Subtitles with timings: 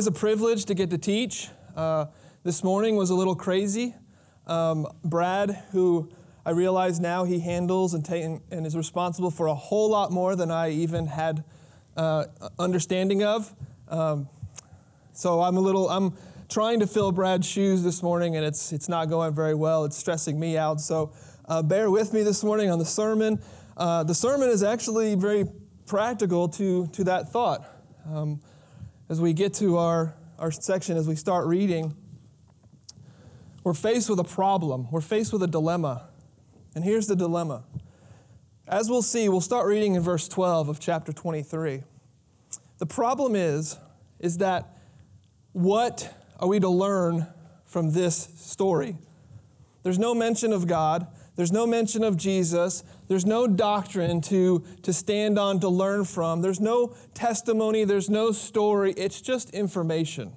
[0.00, 1.50] always a privilege to get to teach.
[1.76, 2.06] Uh,
[2.42, 3.94] this morning was a little crazy.
[4.46, 6.10] Um, Brad, who
[6.46, 8.14] I realize now he handles and, ta-
[8.50, 11.44] and is responsible for a whole lot more than I even had
[11.98, 12.24] uh,
[12.58, 13.54] understanding of.
[13.88, 14.26] Um,
[15.12, 16.16] so I'm a little, I'm
[16.48, 19.84] trying to fill Brad's shoes this morning, and it's it's not going very well.
[19.84, 20.80] It's stressing me out.
[20.80, 21.12] So
[21.46, 23.38] uh, bear with me this morning on the sermon.
[23.76, 25.44] Uh, the sermon is actually very
[25.84, 27.68] practical to to that thought.
[28.10, 28.40] Um,
[29.10, 31.94] as we get to our our section, as we start reading,
[33.62, 34.90] we're faced with a problem.
[34.90, 36.08] We're faced with a dilemma,
[36.74, 37.64] and here's the dilemma.
[38.66, 41.82] As we'll see, we'll start reading in verse 12 of chapter 23.
[42.78, 43.76] The problem is,
[44.18, 44.78] is that
[45.52, 47.26] what are we to learn
[47.66, 48.96] from this story?
[49.82, 51.06] There's no mention of God.
[51.36, 52.82] There's no mention of Jesus.
[53.10, 56.42] There's no doctrine to, to stand on to learn from.
[56.42, 57.82] There's no testimony.
[57.82, 58.92] There's no story.
[58.92, 60.32] It's just information.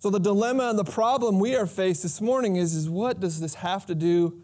[0.00, 3.38] So, the dilemma and the problem we are faced this morning is, is what does
[3.38, 4.42] this have to do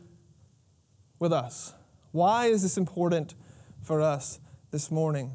[1.19, 1.75] with us?
[2.13, 3.35] Why is this important
[3.83, 4.39] for us
[4.71, 5.33] this morning?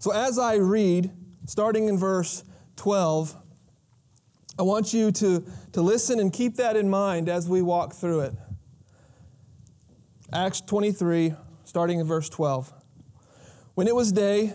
[0.00, 1.12] So, as I read,
[1.46, 2.42] starting in verse
[2.74, 3.36] 12,
[4.58, 8.22] I want you to, to listen and keep that in mind as we walk through
[8.22, 8.34] it.
[10.36, 11.32] Acts 23,
[11.64, 12.70] starting in verse 12.
[13.74, 14.52] When it was day,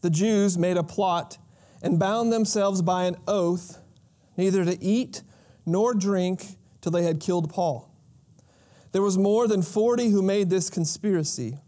[0.00, 1.36] the Jews made a plot
[1.82, 3.78] and bound themselves by an oath
[4.38, 5.22] neither to eat
[5.66, 7.94] nor drink till they had killed Paul.
[8.92, 11.58] There was more than 40 who made this conspiracy.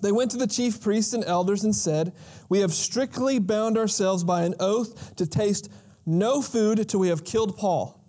[0.00, 2.12] They went to the chief priests and elders and said,
[2.48, 5.68] We have strictly bound ourselves by an oath to taste
[6.06, 8.05] no food till we have killed Paul.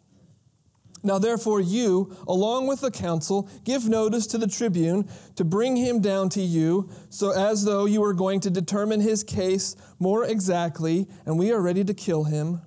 [1.04, 6.02] Now, therefore, you, along with the council, give notice to the tribune to bring him
[6.02, 11.08] down to you, so as though you were going to determine his case more exactly,
[11.26, 12.62] and we are ready to kill him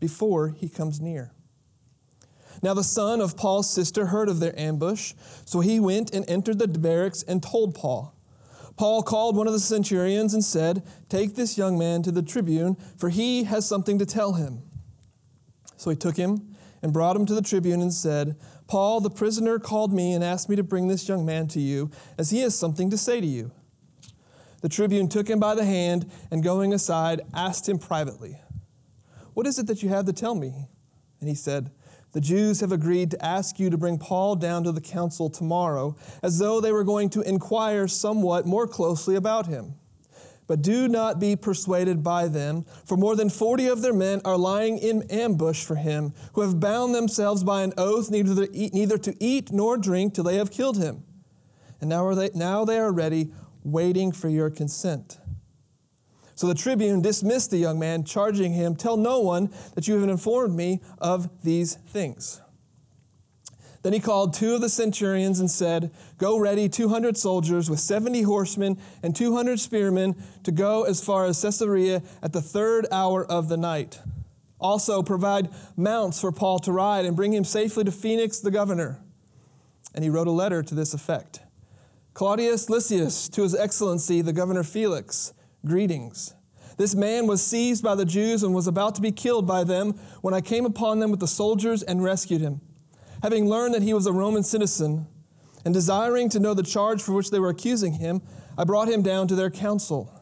[0.00, 1.32] before he comes near.
[2.62, 5.14] Now, the son of Paul's sister heard of their ambush,
[5.44, 8.14] so he went and entered the barracks and told Paul.
[8.76, 12.76] Paul called one of the centurions and said, Take this young man to the tribune,
[12.96, 14.62] for he has something to tell him.
[15.76, 19.58] So he took him and brought him to the tribune and said, Paul, the prisoner,
[19.58, 22.58] called me and asked me to bring this young man to you, as he has
[22.58, 23.50] something to say to you.
[24.60, 28.40] The tribune took him by the hand and, going aside, asked him privately,
[29.34, 30.68] What is it that you have to tell me?
[31.20, 31.70] And he said,
[32.12, 35.94] the Jews have agreed to ask you to bring Paul down to the council tomorrow,
[36.22, 39.74] as though they were going to inquire somewhat more closely about him.
[40.48, 44.38] But do not be persuaded by them, for more than forty of their men are
[44.38, 49.52] lying in ambush for him, who have bound themselves by an oath neither to eat,
[49.52, 51.04] nor drink till they have killed him.
[51.80, 53.30] And now, they, now they are ready,
[53.62, 55.18] waiting for your consent.
[56.34, 60.08] So the tribune dismissed the young man, charging him, Tell no one that you have
[60.08, 62.40] informed me of these things.
[63.88, 68.20] Then he called two of the centurions and said, Go ready 200 soldiers with 70
[68.20, 73.48] horsemen and 200 spearmen to go as far as Caesarea at the third hour of
[73.48, 73.98] the night.
[74.60, 79.00] Also, provide mounts for Paul to ride and bring him safely to Felix the governor.
[79.94, 81.40] And he wrote a letter to this effect
[82.12, 85.32] Claudius Lysias, to his excellency, the governor Felix
[85.64, 86.34] Greetings.
[86.76, 89.92] This man was seized by the Jews and was about to be killed by them
[90.20, 92.60] when I came upon them with the soldiers and rescued him.
[93.22, 95.06] Having learned that he was a Roman citizen
[95.64, 98.22] and desiring to know the charge for which they were accusing him,
[98.56, 100.12] I brought him down to their council.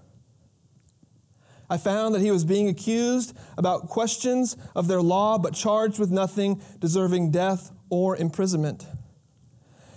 [1.69, 6.11] I found that he was being accused about questions of their law, but charged with
[6.11, 8.87] nothing deserving death or imprisonment.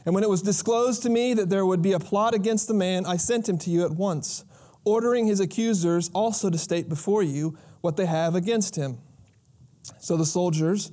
[0.05, 2.73] And when it was disclosed to me that there would be a plot against the
[2.73, 4.43] man, I sent him to you at once
[4.85, 8.97] ordering his accusers also to state before you what they have against him.
[9.99, 10.91] So the soldiers,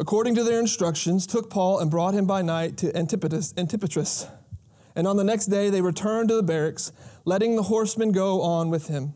[0.00, 3.52] according to their instructions, took Paul and brought him by night to Antipatris.
[3.54, 4.28] Antipatris.
[4.96, 6.90] And on the next day they returned to the barracks,
[7.26, 9.12] letting the horsemen go on with him.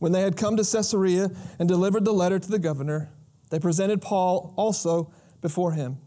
[0.00, 3.10] When they had come to Caesarea and delivered the letter to the governor,
[3.50, 5.98] they presented Paul also before him.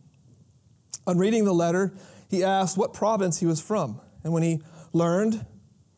[1.07, 1.93] On reading the letter,
[2.29, 4.01] he asked what province he was from.
[4.23, 4.61] And when he
[4.91, 5.45] learned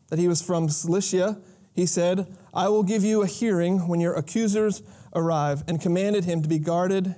[0.10, 1.42] that he was from Cilicia,
[1.74, 6.42] he said, I will give you a hearing when your accusers arrive, and commanded him
[6.42, 7.16] to be guarded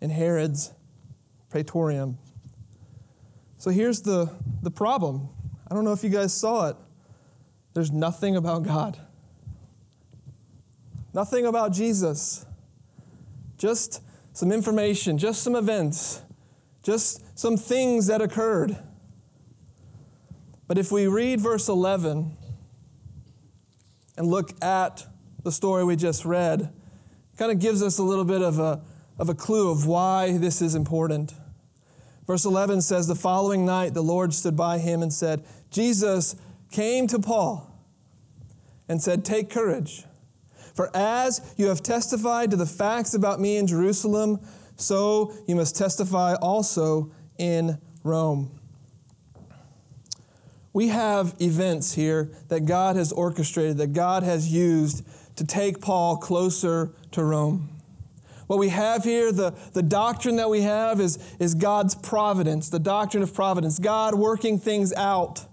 [0.00, 0.72] in Herod's
[1.48, 2.18] praetorium.
[3.58, 4.30] So here's the,
[4.62, 5.28] the problem.
[5.70, 6.76] I don't know if you guys saw it.
[7.74, 8.98] There's nothing about God,
[11.14, 12.44] nothing about Jesus.
[13.58, 14.02] Just
[14.32, 16.22] some information, just some events,
[16.82, 18.76] just some things that occurred.
[20.66, 22.36] But if we read verse 11
[24.16, 25.04] and look at
[25.42, 26.72] the story we just read
[27.36, 28.80] kind of gives us a little bit of a,
[29.20, 31.34] of a clue of why this is important.
[32.26, 36.36] Verse 11 says, The following night the Lord stood by him and said, Jesus
[36.70, 37.70] came to Paul
[38.88, 40.04] and said, Take courage.
[40.74, 44.40] For as you have testified to the facts about me in Jerusalem,
[44.76, 48.58] so you must testify also in Rome.
[50.72, 55.06] We have events here that God has orchestrated, that God has used
[55.36, 57.79] to take Paul closer to Rome.
[58.50, 62.80] What we have here, the, the doctrine that we have, is, is God's providence, the
[62.80, 65.46] doctrine of providence, God working things out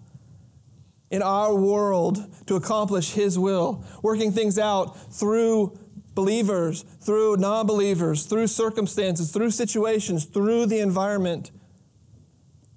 [1.11, 5.77] in our world to accomplish His will, working things out through
[6.15, 11.51] believers, through non believers, through circumstances, through situations, through the environment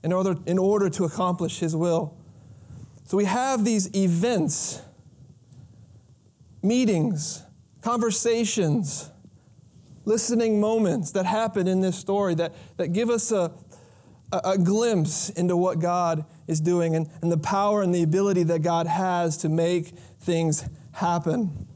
[0.05, 2.15] in order, in order to accomplish His will.
[3.07, 4.83] So we have these events,
[6.63, 7.43] meetings,
[7.81, 9.11] conversations,
[10.05, 13.53] listening moments that happen in this story that, that give us a,
[14.33, 18.45] a, a glimpse into what God is doing and, and the power and the ability
[18.45, 19.89] that God has to make
[20.21, 21.67] things happen.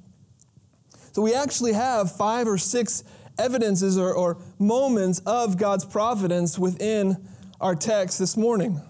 [1.13, 3.05] So we actually have five or six
[3.39, 7.17] evidences or, or moments of God's providence within
[7.61, 8.81] our text this morning.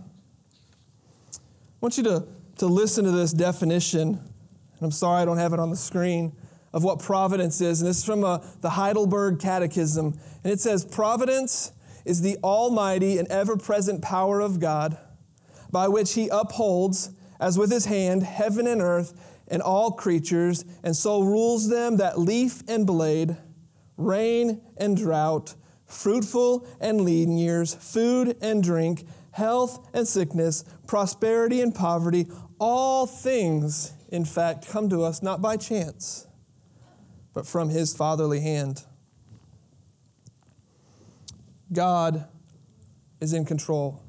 [1.35, 1.39] I
[1.81, 2.27] want you to,
[2.59, 6.33] to listen to this definition, and I'm sorry I don't have it on the screen,
[6.75, 7.81] of what providence is.
[7.81, 10.19] And this is from uh, the Heidelberg Catechism.
[10.43, 11.73] And it says, Providence
[12.05, 14.99] is the almighty and ever present power of God,
[15.71, 19.15] by which he upholds, as with his hand, heaven and earth
[19.49, 23.37] and all creatures, and so rules them that leaf and blade,
[23.97, 25.55] rain and drought,
[25.87, 32.27] fruitful and lean years, food and drink, health and sickness, prosperity and poverty,
[32.59, 36.27] all things, in fact, come to us not by chance,
[37.35, 38.85] but from his fatherly hand.
[41.73, 42.27] God
[43.21, 44.01] is in control.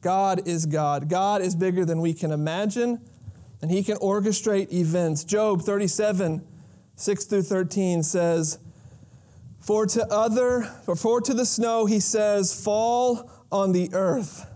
[0.00, 1.08] God is God.
[1.08, 3.00] God is bigger than we can imagine,
[3.60, 5.24] and he can orchestrate events.
[5.24, 6.44] Job 37,
[6.96, 8.58] 6 through 13 says,
[9.60, 14.46] for to other, or for to the snow, he says, fall on the earth.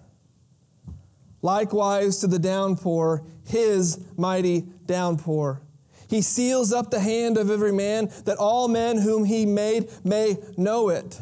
[1.42, 5.62] Likewise to the downpour, his mighty downpour.
[6.08, 10.36] He seals up the hand of every man, that all men whom he made may
[10.56, 11.20] know it.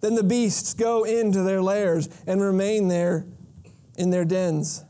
[0.00, 3.26] Then the beasts go into their lairs and remain there
[3.96, 4.84] in their dens.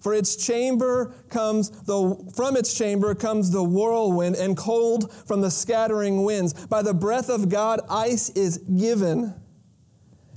[0.00, 5.50] For its chamber comes the, from its chamber comes the whirlwind and cold from the
[5.50, 6.54] scattering winds.
[6.66, 9.34] By the breath of God, ice is given,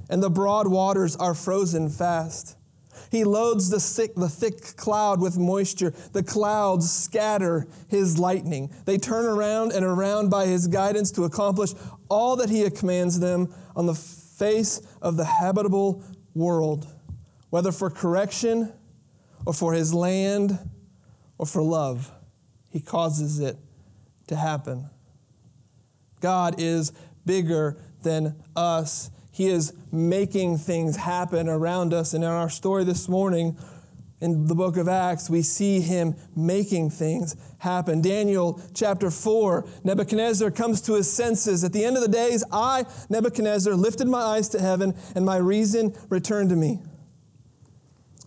[0.10, 2.58] and the broad waters are frozen fast.
[3.12, 5.94] He loads the thick, the thick cloud with moisture.
[6.14, 8.74] The clouds scatter his lightning.
[8.86, 11.72] They turn around and around by his guidance to accomplish
[12.10, 16.02] all that he commands them on the face of the habitable
[16.34, 16.88] world,
[17.50, 18.72] whether for correction
[19.46, 20.58] or for his land
[21.38, 22.10] or for love.
[22.70, 23.58] He causes it
[24.28, 24.90] to happen.
[26.22, 26.94] God is
[27.26, 29.12] bigger than us.
[29.32, 32.14] He is making things happen around us.
[32.14, 33.58] And in our story this morning,
[34.22, 38.02] in the book of Acts, we see him making things happen.
[38.02, 41.64] Daniel chapter 4, Nebuchadnezzar comes to his senses.
[41.64, 45.38] At the end of the days, I, Nebuchadnezzar, lifted my eyes to heaven, and my
[45.38, 46.80] reason returned to me.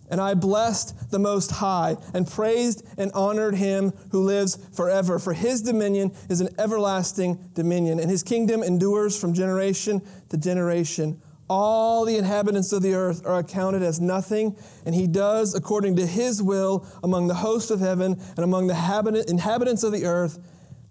[0.09, 5.17] And I blessed the Most High and praised and honored him who lives forever.
[5.17, 10.01] For his dominion is an everlasting dominion, and his kingdom endures from generation
[10.35, 11.21] to generation.
[11.47, 16.05] All the inhabitants of the earth are accounted as nothing, and he does according to
[16.05, 20.39] his will among the hosts of heaven and among the inhabitants of the earth.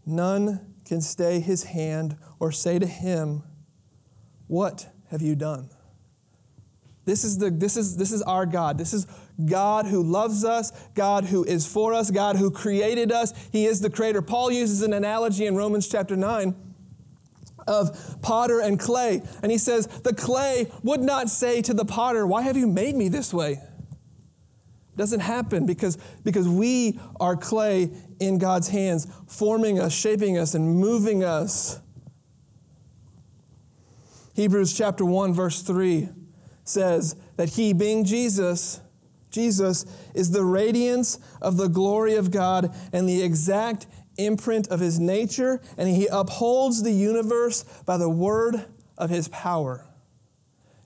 [0.07, 3.43] None can stay his hand or say to him,
[4.47, 5.71] What have you done?
[7.05, 8.79] This is, the, this, is, this is our God.
[8.79, 9.07] This is
[9.45, 13.35] God who loves us, God who is for us, God who created us.
[13.51, 14.23] He is the creator.
[14.23, 16.55] Paul uses an analogy in Romans chapter 9
[17.67, 19.23] of potter and clay.
[19.43, 22.95] And he says, The clay would not say to the potter, Why have you made
[22.95, 23.53] me this way?
[23.53, 27.91] It doesn't happen because, because we are clay
[28.21, 31.81] in God's hands, forming us, shaping us, and moving us.
[34.35, 36.09] Hebrews chapter 1, verse 3
[36.65, 38.81] says that he, being Jesus,
[39.31, 44.99] Jesus is the radiance of the glory of God and the exact imprint of his
[44.99, 48.67] nature, and he upholds the universe by the word
[48.97, 49.87] of his power.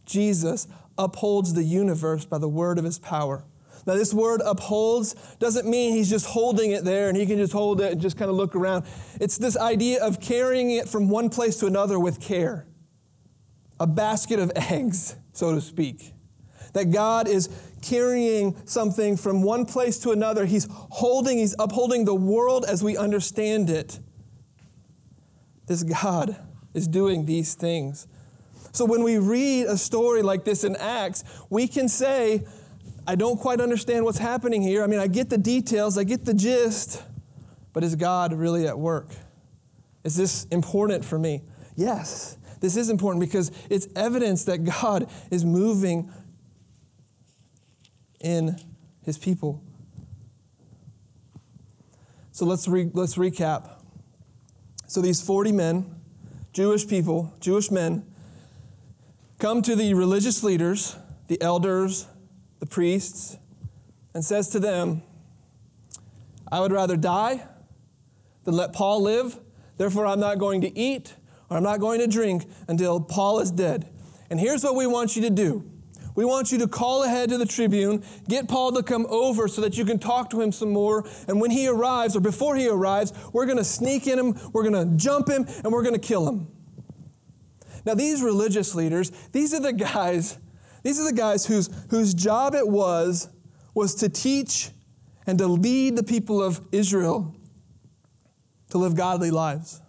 [0.06, 0.66] Jesus
[0.96, 3.44] upholds the universe by the word of his power.
[3.86, 7.52] Now, this word upholds doesn't mean he's just holding it there and he can just
[7.52, 8.84] hold it and just kind of look around.
[9.18, 12.66] It's this idea of carrying it from one place to another with care.
[13.80, 16.12] A basket of eggs, so to speak.
[16.72, 17.48] That God is
[17.82, 20.44] carrying something from one place to another.
[20.44, 24.00] He's holding, he's upholding the world as we understand it.
[25.66, 26.36] This God
[26.74, 28.06] is doing these things.
[28.72, 32.44] So when we read a story like this in Acts, we can say,
[33.06, 34.82] I don't quite understand what's happening here.
[34.82, 37.02] I mean, I get the details, I get the gist,
[37.72, 39.08] but is God really at work?
[40.04, 41.42] Is this important for me?
[41.74, 46.12] Yes, this is important because it's evidence that God is moving
[48.20, 48.56] in
[49.02, 49.62] his people.
[52.32, 53.70] So let's, re- let's recap.
[54.86, 55.94] So these 40 men,
[56.52, 58.04] Jewish people, Jewish men,
[59.38, 60.96] come to the religious leaders,
[61.28, 62.06] the elders,
[62.60, 63.36] the priests,
[64.14, 65.02] and says to them,
[66.50, 67.46] I would rather die
[68.44, 69.38] than let Paul live.
[69.76, 71.14] Therefore, I'm not going to eat
[71.50, 73.88] or I'm not going to drink until Paul is dead.
[74.30, 75.70] And here's what we want you to do.
[76.18, 79.60] We want you to call ahead to the tribune, get Paul to come over so
[79.60, 81.08] that you can talk to him some more.
[81.28, 84.68] And when he arrives, or before he arrives, we're going to sneak in him, we're
[84.68, 86.48] going to jump him, and we're going to kill him.
[87.86, 90.38] Now, these religious leaders, these are the guys,
[90.82, 93.28] these are the guys whose, whose job it was
[93.72, 94.70] was to teach
[95.24, 97.32] and to lead the people of Israel
[98.70, 99.80] to live godly lives,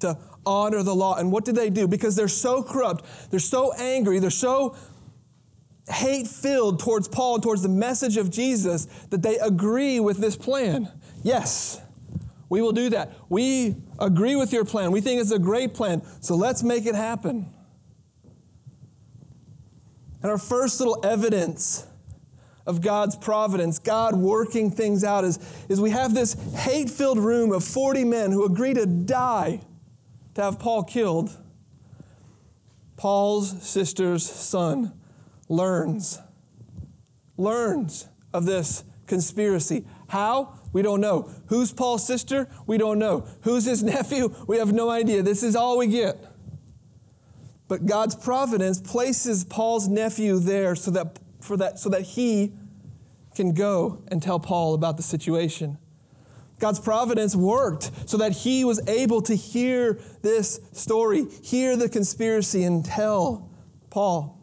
[0.00, 1.18] to honor the law.
[1.18, 1.86] And what did they do?
[1.86, 4.74] Because they're so corrupt, they're so angry, they're so
[5.88, 10.36] hate filled towards Paul and towards the message of Jesus that they agree with this
[10.36, 10.90] plan.
[11.22, 11.80] Yes,
[12.48, 13.12] we will do that.
[13.28, 14.92] We agree with your plan.
[14.92, 16.02] We think it's a great plan.
[16.20, 17.52] So let's make it happen.
[20.22, 21.86] And our first little evidence
[22.64, 27.52] of God's providence, God working things out, is, is we have this hate filled room
[27.52, 29.60] of 40 men who agree to die
[30.34, 31.36] to have Paul killed.
[32.96, 34.92] Paul's sister's son
[35.52, 36.18] learns,
[37.36, 39.84] learns of this conspiracy.
[40.08, 40.58] How?
[40.72, 41.30] We don't know.
[41.46, 42.48] Who's Paul's sister?
[42.66, 43.26] We don't know.
[43.42, 44.34] Who's his nephew?
[44.46, 45.22] We have no idea.
[45.22, 46.16] This is all we get.
[47.68, 52.52] But God's providence places Paul's nephew there so that, for that, so that he
[53.34, 55.78] can go and tell Paul about the situation.
[56.58, 62.64] God's providence worked so that he was able to hear this story, hear the conspiracy,
[62.64, 63.50] and tell
[63.90, 64.41] Paul.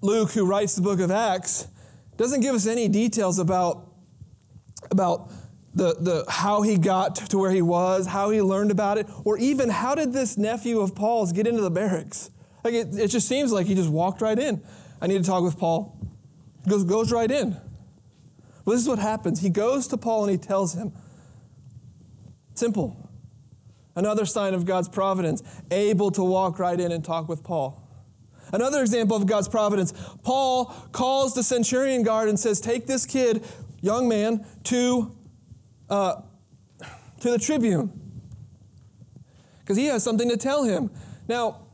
[0.00, 1.66] Luke, who writes the book of Acts,
[2.16, 3.92] doesn't give us any details about,
[4.90, 5.30] about
[5.74, 9.38] the, the, how he got to where he was, how he learned about it, or
[9.38, 12.30] even how did this nephew of Paul's get into the barracks?
[12.64, 14.62] Like it, it just seems like he just walked right in.
[15.00, 15.96] I need to talk with Paul.
[16.68, 17.50] Goes, goes right in.
[18.64, 19.40] Well, this is what happens.
[19.40, 20.92] He goes to Paul and he tells him.
[22.54, 23.08] Simple.
[23.94, 27.87] Another sign of God's providence, able to walk right in and talk with Paul.
[28.52, 33.44] Another example of God's providence Paul calls the centurion guard and says, Take this kid,
[33.80, 35.16] young man, to,
[35.90, 36.22] uh,
[37.20, 37.92] to the tribune.
[39.60, 40.90] Because he has something to tell him.
[41.28, 41.66] Now,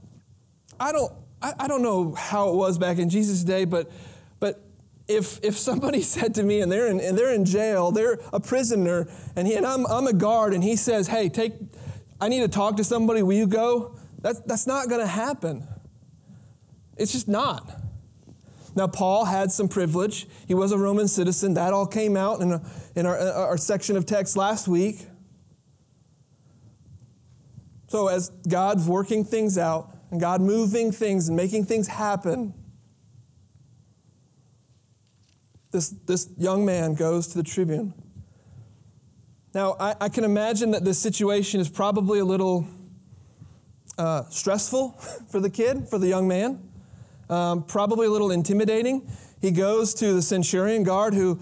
[0.80, 3.90] I don't, I, I don't know how it was back in Jesus' day, but,
[4.40, 4.60] but
[5.06, 8.40] if, if somebody said to me and they're in, and they're in jail, they're a
[8.40, 11.52] prisoner, and, he, and I'm, I'm a guard, and he says, Hey, take,
[12.20, 13.96] I need to talk to somebody, will you go?
[14.20, 15.68] That's, that's not going to happen.
[16.96, 17.80] It's just not.
[18.76, 20.26] Now, Paul had some privilege.
[20.48, 21.54] He was a Roman citizen.
[21.54, 22.62] That all came out in, a,
[22.96, 25.06] in our, our section of text last week.
[27.86, 32.52] So, as God's working things out and God moving things and making things happen,
[35.70, 37.94] this, this young man goes to the tribune.
[39.54, 42.66] Now, I, I can imagine that this situation is probably a little
[43.96, 44.90] uh, stressful
[45.28, 46.60] for the kid, for the young man
[47.28, 49.10] um, probably a little intimidating.
[49.40, 51.40] He goes to the centurion guard who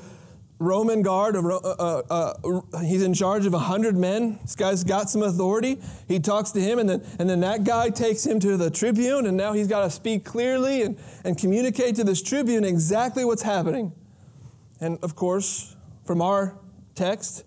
[0.62, 4.39] Roman guard, uh, uh, uh, he's in charge of a 100 men.
[4.43, 5.79] This guy's got some authority.
[6.07, 9.27] He talks to him, and then, and then that guy takes him to the tribune,
[9.27, 13.43] and now he's got to speak clearly and, and communicate to this tribune exactly what's
[13.43, 13.93] happening.
[14.81, 15.75] And of course,
[16.05, 16.57] from our
[16.95, 17.45] text,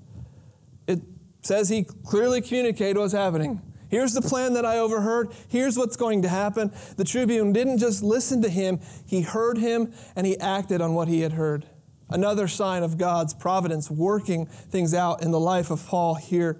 [0.87, 0.99] it
[1.41, 3.61] says he clearly communicated what's happening.
[3.95, 5.29] Here's the plan that I overheard.
[5.47, 6.73] Here's what's going to happen.
[6.97, 11.07] The tribune didn't just listen to him, he heard him and he acted on what
[11.07, 11.65] he had heard.
[12.09, 16.59] Another sign of God's providence working things out in the life of Paul here.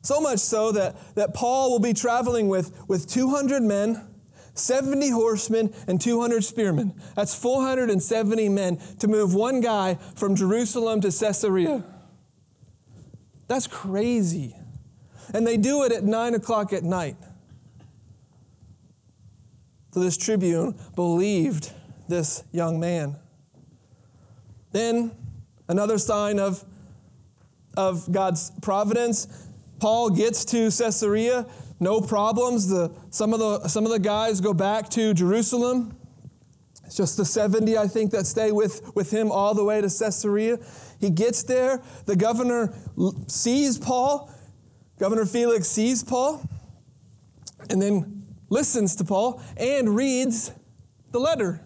[0.00, 4.06] So much so that, that Paul will be traveling with, with 200 men.
[4.54, 6.94] 70 horsemen and 200 spearmen.
[7.14, 11.84] That's 470 men to move one guy from Jerusalem to Caesarea.
[13.48, 14.56] That's crazy.
[15.34, 17.16] And they do it at 9 o'clock at night.
[19.92, 21.72] So this tribune believed
[22.08, 23.16] this young man.
[24.72, 25.12] Then,
[25.68, 26.64] another sign of,
[27.76, 29.48] of God's providence
[29.80, 31.46] Paul gets to Caesarea,
[31.80, 32.68] no problems.
[32.68, 35.96] The, some, of the, some of the guys go back to Jerusalem.
[36.84, 39.88] It's just the 70, I think, that stay with, with him all the way to
[39.88, 40.58] Caesarea.
[41.00, 41.82] He gets there.
[42.04, 42.74] The governor
[43.26, 44.30] sees Paul.
[45.00, 46.46] Governor Felix sees Paul
[47.70, 50.52] and then listens to Paul and reads
[51.10, 51.62] the letter.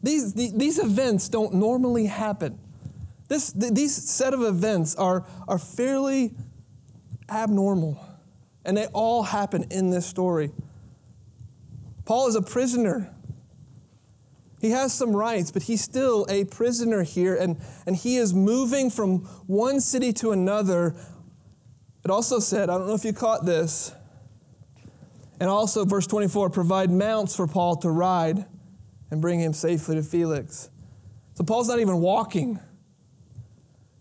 [0.00, 2.60] These, these events don't normally happen.
[3.26, 6.32] This, these set of events are, are fairly
[7.28, 8.00] abnormal,
[8.64, 10.52] and they all happen in this story.
[12.04, 13.12] Paul is a prisoner.
[14.60, 18.90] He has some rights, but he's still a prisoner here, and, and he is moving
[18.90, 20.94] from one city to another.
[22.04, 23.92] It also said, I don't know if you caught this,
[25.40, 28.44] and also, verse 24, provide mounts for Paul to ride
[29.10, 30.68] and bring him safely to Felix.
[31.34, 32.60] So Paul's not even walking.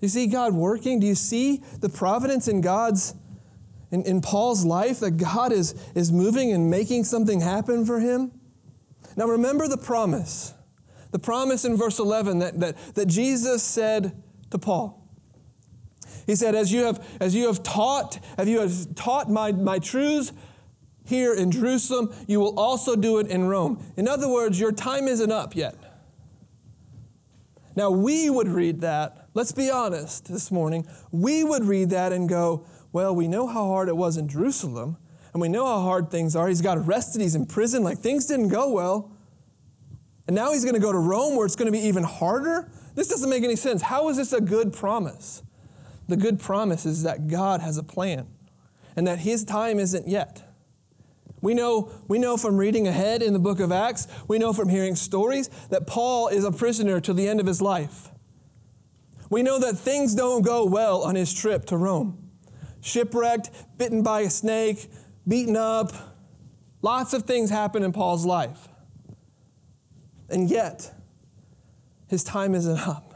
[0.02, 1.00] You see God working?
[1.00, 3.16] Do you see the providence in God's
[3.92, 8.32] in, in Paul's life that God is, is moving and making something happen for him?
[9.16, 10.54] Now remember the promise.
[11.12, 14.99] The promise in verse 11 that, that, that Jesus said to Paul.
[16.30, 19.80] He said, as you have, as you have taught, have you have taught my, my
[19.80, 20.32] truths
[21.04, 23.84] here in Jerusalem, you will also do it in Rome.
[23.98, 25.76] In other words, your time isn't up yet.
[27.76, 32.30] Now, we would read that, let's be honest this morning, we would read that and
[32.30, 34.98] go, well, we know how hard it was in Jerusalem,
[35.34, 36.48] and we know how hard things are.
[36.48, 39.12] He's got arrested, he's in prison, like things didn't go well.
[40.28, 42.70] And now he's going to go to Rome where it's going to be even harder?
[42.94, 43.82] This doesn't make any sense.
[43.82, 45.42] How is this a good promise?
[46.10, 48.28] The good promise is that God has a plan
[48.96, 50.44] and that his time isn't yet.
[51.42, 54.68] We know, we know from reading ahead in the book of Acts, we know from
[54.68, 58.10] hearing stories that Paul is a prisoner to the end of his life.
[59.30, 62.30] We know that things don't go well on his trip to Rome
[62.82, 64.90] shipwrecked, bitten by a snake,
[65.28, 65.92] beaten up.
[66.82, 68.68] Lots of things happen in Paul's life.
[70.30, 70.94] And yet,
[72.08, 73.09] his time isn't up.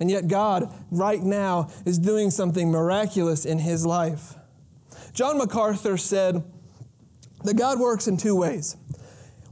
[0.00, 4.34] And yet, God, right now, is doing something miraculous in his life.
[5.12, 6.42] John MacArthur said
[7.44, 8.76] that God works in two ways.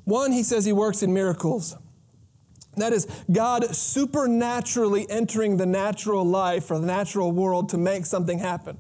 [0.05, 1.77] One, he says he works in miracles.
[2.77, 8.39] That is, God supernaturally entering the natural life or the natural world to make something
[8.39, 8.79] happen.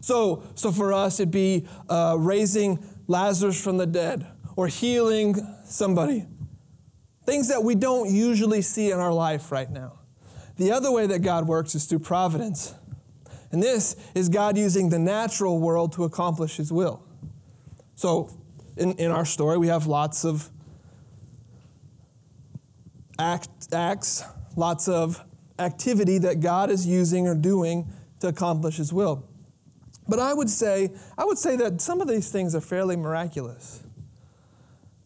[0.00, 6.24] So, so for us, it'd be uh, raising Lazarus from the dead or healing somebody.
[7.26, 9.97] Things that we don't usually see in our life right now.
[10.58, 12.74] The other way that God works is through providence.
[13.50, 17.02] And this is God using the natural world to accomplish his will.
[17.94, 18.30] So,
[18.76, 20.50] in, in our story, we have lots of
[23.18, 24.24] act, acts,
[24.56, 25.24] lots of
[25.58, 27.88] activity that God is using or doing
[28.20, 29.24] to accomplish his will.
[30.08, 33.82] But I would say, I would say that some of these things are fairly miraculous.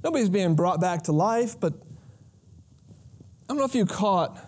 [0.03, 4.39] Nobody's being brought back to life, but I don't know if you caught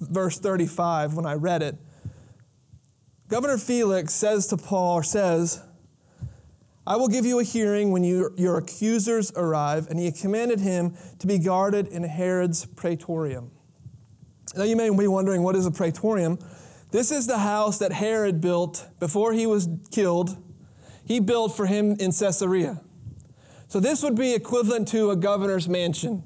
[0.00, 1.76] verse 35 when I read it.
[3.28, 5.60] Governor Felix says to Paul, or says,
[6.86, 10.96] I will give you a hearing when you, your accusers arrive, and he commanded him
[11.18, 13.50] to be guarded in Herod's praetorium.
[14.54, 16.38] Now you may be wondering, what is a praetorium?
[16.92, 20.36] This is the house that Herod built before he was killed.
[21.04, 22.80] He built for him in Caesarea.
[23.66, 26.22] So this would be equivalent to a governor's mansion.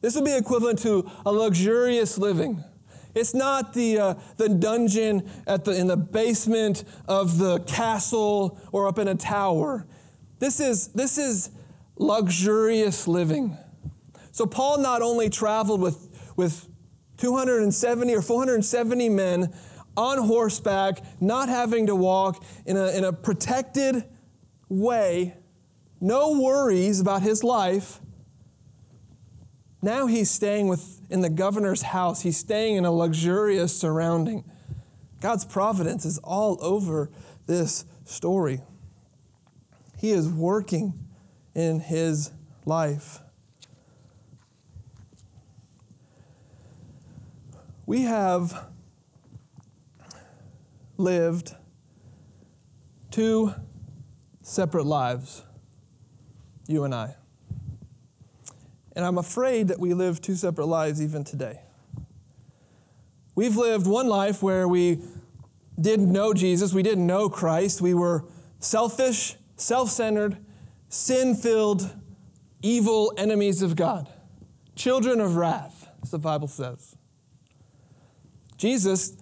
[0.00, 2.64] This would be equivalent to a luxurious living.
[3.14, 8.86] It's not the, uh, the dungeon at the, in the basement of the castle or
[8.86, 9.86] up in a tower.
[10.38, 11.50] This is, this is
[11.96, 13.56] luxurious living.
[14.32, 16.66] So Paul not only traveled with, with
[17.18, 19.52] 270 or 470 men
[19.96, 24.04] on horseback, not having to walk in a, in a protected
[24.68, 25.34] way,
[26.00, 28.00] no worries about his life.
[29.82, 32.22] Now he's staying with, in the governor's house.
[32.22, 34.44] He's staying in a luxurious surrounding.
[35.20, 37.10] God's providence is all over
[37.46, 38.62] this story.
[39.98, 40.94] He is working
[41.54, 42.32] in his
[42.64, 43.18] life.
[47.84, 48.68] We have
[50.96, 51.54] lived
[53.10, 53.52] two
[54.42, 55.42] separate lives,
[56.68, 57.16] you and I.
[59.00, 61.62] And I'm afraid that we live two separate lives even today.
[63.34, 65.00] We've lived one life where we
[65.80, 68.26] didn't know Jesus, we didn't know Christ, we were
[68.58, 70.36] selfish, self centered,
[70.90, 71.96] sin filled,
[72.60, 74.06] evil enemies of God,
[74.76, 76.94] children of wrath, as the Bible says.
[78.58, 79.16] Jesus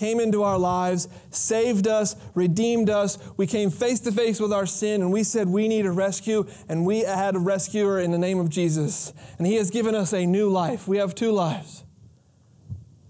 [0.00, 3.18] came into our lives, saved us, redeemed us.
[3.36, 6.46] We came face to face with our sin and we said we need a rescue,
[6.70, 9.12] and we had a rescuer in the name of Jesus.
[9.36, 10.88] And He has given us a new life.
[10.88, 11.84] We have two lives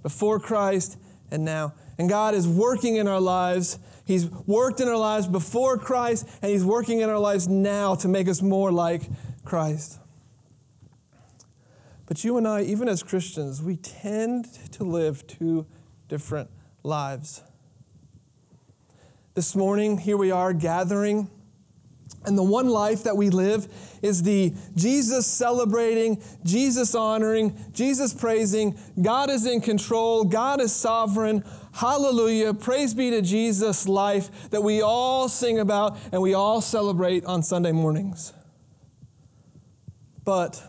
[0.03, 0.98] before Christ
[1.31, 1.74] and now.
[1.96, 3.79] And God is working in our lives.
[4.05, 8.09] He's worked in our lives before Christ, and He's working in our lives now to
[8.09, 9.03] make us more like
[9.44, 10.00] Christ.
[12.07, 15.66] But you and I, even as Christians, we tend to live two
[16.09, 16.50] different
[16.83, 17.43] lives.
[19.35, 21.31] This morning, here we are gathering,
[22.25, 23.69] and the one life that we live
[24.03, 28.79] is the Jesus celebrating, Jesus honoring, Jesus praising.
[29.01, 31.45] God is in control, God is sovereign.
[31.73, 32.53] Hallelujah.
[32.53, 37.43] Praise be to Jesus' life that we all sing about and we all celebrate on
[37.43, 38.33] Sunday mornings.
[40.25, 40.62] But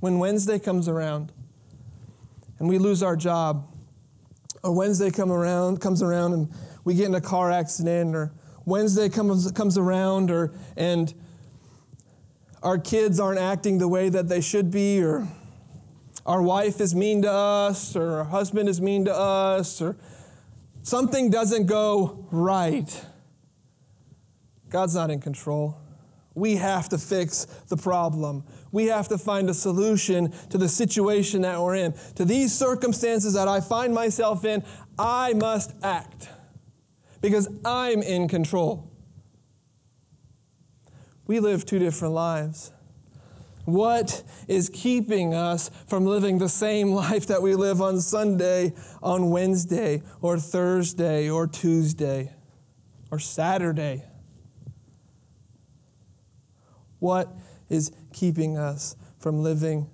[0.00, 1.32] when Wednesday comes around
[2.58, 3.73] and we lose our job,
[4.64, 6.50] or Wednesday come around, comes around and
[6.84, 8.32] we get in a car accident, or
[8.64, 11.12] Wednesday comes, comes around or, and
[12.62, 15.28] our kids aren't acting the way that they should be, or
[16.24, 19.98] our wife is mean to us, or our husband is mean to us, or
[20.82, 23.04] something doesn't go right.
[24.70, 25.76] God's not in control.
[26.34, 28.44] We have to fix the problem.
[28.74, 31.94] We have to find a solution to the situation that we're in.
[32.16, 34.64] To these circumstances that I find myself in,
[34.98, 36.28] I must act
[37.20, 38.90] because I'm in control.
[41.28, 42.72] We live two different lives.
[43.64, 49.30] What is keeping us from living the same life that we live on Sunday, on
[49.30, 52.32] Wednesday, or Thursday, or Tuesday,
[53.12, 54.02] or Saturday?
[56.98, 57.32] What
[57.68, 59.90] is keeping us from living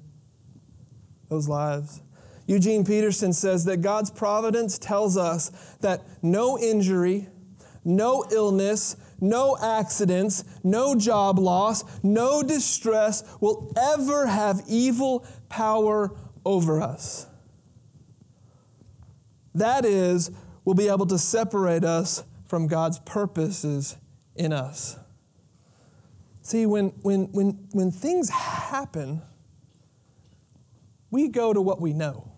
[1.28, 2.02] those lives?
[2.46, 7.28] Eugene Peterson says that God's providence tells us that no injury,
[7.84, 16.80] no illness, no accidents, no job loss, no distress will ever have evil power over
[16.80, 17.26] us.
[19.54, 20.30] That is,
[20.64, 23.96] will be able to separate us from God's purposes
[24.34, 24.98] in us.
[26.50, 29.22] See, when, when, when, when things happen,
[31.08, 32.32] we go to what we know.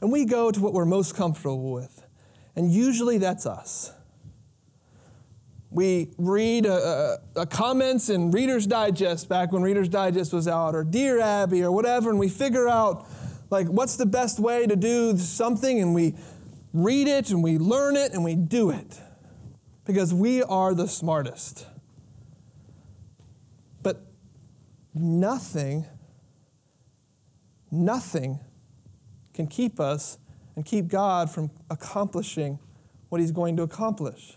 [0.00, 2.04] And we go to what we're most comfortable with.
[2.56, 3.92] And usually that's us.
[5.70, 6.72] We read a,
[7.36, 11.62] a, a comments in Reader's Digest back when Reader's Digest was out, or Dear Abby,
[11.62, 13.06] or whatever, and we figure out
[13.48, 16.16] like what's the best way to do something, and we
[16.74, 18.98] read it and we learn it and we do it
[19.84, 21.68] because we are the smartest.
[23.82, 24.04] But
[24.94, 25.86] nothing,
[27.70, 28.40] nothing
[29.34, 30.18] can keep us
[30.56, 32.58] and keep God from accomplishing
[33.08, 34.36] what He's going to accomplish.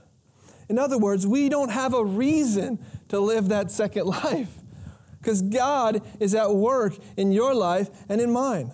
[0.70, 4.54] In other words, we don't have a reason to live that second life
[5.20, 8.72] because God is at work in your life and in mine.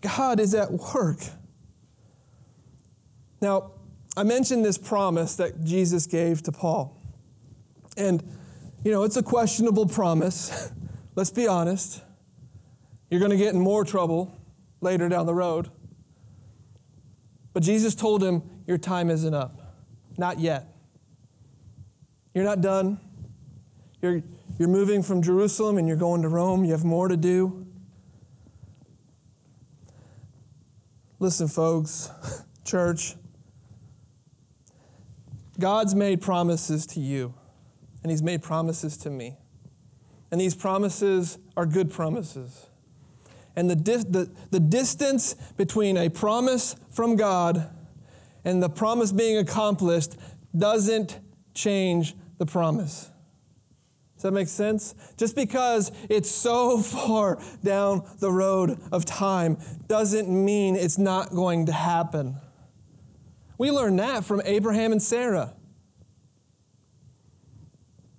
[0.00, 1.18] God is at work.
[3.40, 3.72] Now,
[4.16, 6.96] I mentioned this promise that Jesus gave to Paul.
[7.96, 8.22] And,
[8.86, 10.70] you know, it's a questionable promise.
[11.16, 12.04] Let's be honest.
[13.10, 14.40] You're going to get in more trouble
[14.80, 15.72] later down the road.
[17.52, 19.74] But Jesus told him, Your time isn't up.
[20.16, 20.68] Not yet.
[22.32, 23.00] You're not done.
[24.02, 24.22] You're,
[24.56, 26.64] you're moving from Jerusalem and you're going to Rome.
[26.64, 27.66] You have more to do.
[31.18, 32.08] Listen, folks,
[32.64, 33.16] church,
[35.58, 37.34] God's made promises to you,
[38.06, 39.36] and He's made promises to me.
[40.30, 42.66] And these promises are good promises.
[43.56, 47.68] And the, the, the distance between a promise from God
[48.44, 50.14] and the promise being accomplished
[50.56, 51.18] doesn't
[51.52, 53.10] change the promise.
[54.14, 54.94] Does that make sense?
[55.16, 61.66] Just because it's so far down the road of time doesn't mean it's not going
[61.66, 62.36] to happen.
[63.58, 65.54] We learned that from Abraham and Sarah.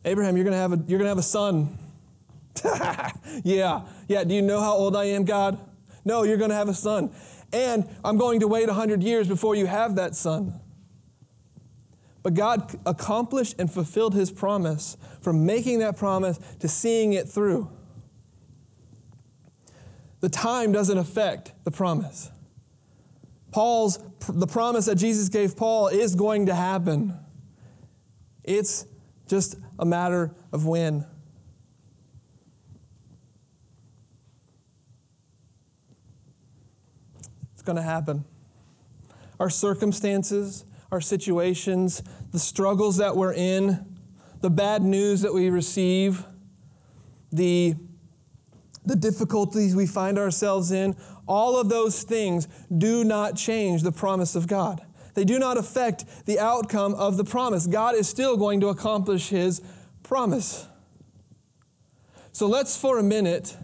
[0.06, 1.78] Abraham, you're going to have a, you're going to have a son.
[3.44, 4.24] yeah, yeah.
[4.24, 5.60] Do you know how old I am, God?
[6.06, 7.12] No, you're going to have a son
[7.54, 10.60] and I'm going to wait 100 years before you have that son.
[12.24, 17.72] But God accomplished and fulfilled his promise from making that promise to seeing it through.
[20.20, 22.32] the time doesn't affect the promise.
[23.52, 27.18] Paul's the promise that Jesus gave Paul is going to happen.
[28.44, 28.86] It's
[29.28, 31.06] just a matter of when.
[37.54, 38.26] It's going to happen.
[39.40, 43.86] Our circumstances, our situations, the struggles that we're in,
[44.42, 46.26] the bad news that we receive,
[47.32, 47.76] the,
[48.86, 50.96] the difficulties we find ourselves in,
[51.28, 54.82] all of those things do not change the promise of God.
[55.18, 57.66] They do not affect the outcome of the promise.
[57.66, 59.64] God is still going to accomplish his
[60.04, 60.68] promise.
[62.32, 63.58] So let's for a minute,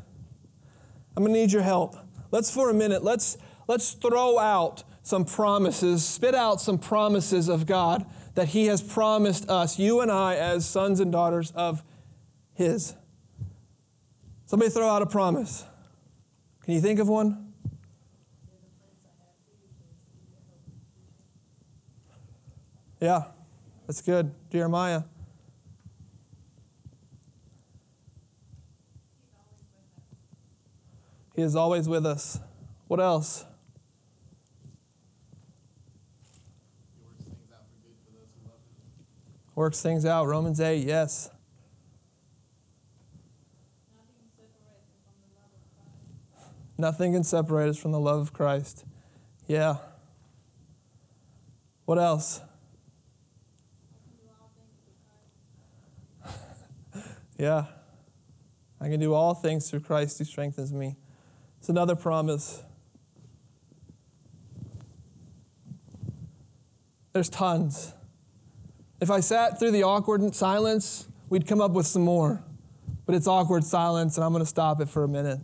[1.15, 1.95] I'm going to need your help.
[2.31, 3.37] Let's for a minute, let's,
[3.67, 9.47] let's throw out some promises, spit out some promises of God that He has promised
[9.47, 11.83] us, you and I, as sons and daughters of
[12.55, 12.95] His.
[14.47, 15.65] Somebody throw out a promise.
[16.63, 17.52] Can you think of one?
[23.03, 23.23] Yeah,
[23.85, 24.31] that's good.
[24.49, 25.01] Jeremiah.
[31.35, 32.39] He is always with us.
[32.87, 33.43] What else?
[37.03, 39.51] Works things out for good for those who love him.
[39.55, 40.27] works things out.
[40.27, 41.29] Romans 8, yes.
[46.77, 48.85] Nothing can separate us from the love of Christ.
[49.45, 49.75] Yeah.
[51.83, 52.39] What else?
[57.37, 57.65] Yeah.
[58.79, 60.97] I can do all things through Christ who strengthens me.
[61.59, 62.61] It's another promise.
[67.13, 67.93] There's tons.
[68.99, 72.43] If I sat through the awkward silence, we'd come up with some more.
[73.05, 75.39] But it's awkward silence, and I'm going to stop it for a minute.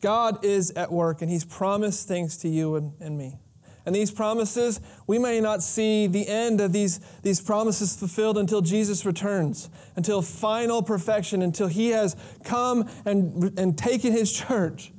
[0.00, 3.38] God is at work, and He's promised things to you and, and me.
[3.86, 8.62] And these promises, we may not see the end of these, these promises fulfilled until
[8.62, 14.92] Jesus returns, until final perfection, until He has come and, and taken His church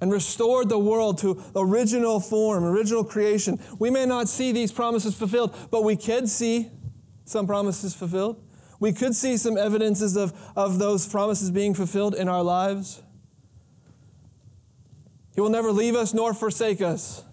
[0.00, 3.58] and restored the world to original form, original creation.
[3.78, 6.70] We may not see these promises fulfilled, but we could see
[7.24, 8.42] some promises fulfilled.
[8.80, 13.02] We could see some evidences of, of those promises being fulfilled in our lives.
[15.34, 17.24] He will never leave us nor forsake us.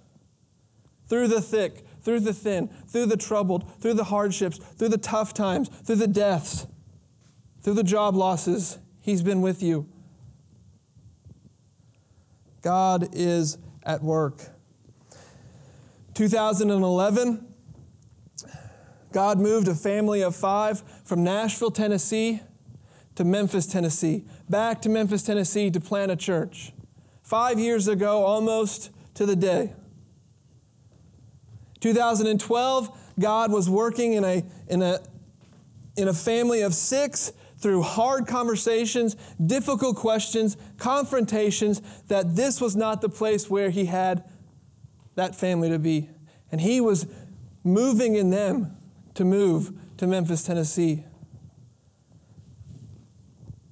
[1.12, 5.34] Through the thick, through the thin, through the troubled, through the hardships, through the tough
[5.34, 6.66] times, through the deaths,
[7.62, 9.90] through the job losses, He's been with you.
[12.62, 14.42] God is at work.
[16.14, 17.46] 2011,
[19.12, 22.40] God moved a family of five from Nashville, Tennessee
[23.16, 26.72] to Memphis, Tennessee, back to Memphis, Tennessee to plant a church.
[27.22, 29.74] Five years ago, almost to the day.
[31.82, 35.00] 2012, God was working in a, in a,
[35.98, 43.02] in a family of six through hard conversations, difficult questions, confrontations, that this was not
[43.02, 44.24] the place where he had
[45.16, 46.10] that family to be.
[46.52, 47.08] And he was
[47.64, 48.76] moving in them
[49.14, 51.04] to move to Memphis, Tennessee.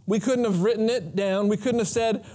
[0.06, 1.48] We couldn't have written it down.
[1.48, 2.26] We couldn't have said,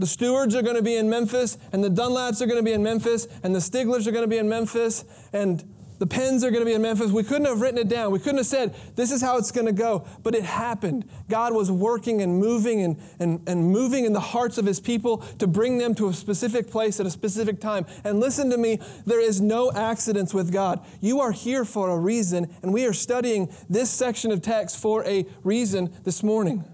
[0.00, 2.72] the stewards are going to be in Memphis, and the Dunlaps are going to be
[2.72, 5.62] in Memphis, and the Stiglers are going to be in Memphis, and
[5.98, 7.10] the pens are going to be in Memphis.
[7.10, 8.10] We couldn't have written it down.
[8.10, 10.06] We couldn't have said, this is how it's going to go.
[10.22, 11.04] But it happened.
[11.28, 15.18] God was working and moving and, and, and moving in the hearts of his people
[15.38, 17.84] to bring them to a specific place at a specific time.
[18.02, 20.82] And listen to me, there is no accidents with God.
[21.02, 25.04] You are here for a reason, and we are studying this section of text for
[25.04, 26.64] a reason this morning.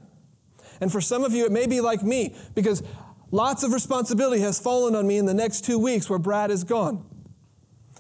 [0.80, 2.82] And for some of you, it may be like me, because
[3.36, 6.64] lots of responsibility has fallen on me in the next two weeks where Brad is
[6.64, 7.04] gone.